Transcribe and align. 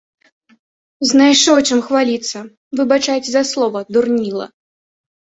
Знайшоў 1.09 1.57
чым 1.67 1.79
хваліцца, 1.89 2.37
выбачайце 2.79 3.29
за 3.35 3.43
слова, 3.51 3.79
дурніла. 3.97 4.49